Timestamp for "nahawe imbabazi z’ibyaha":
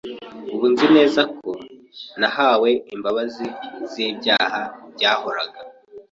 2.19-4.61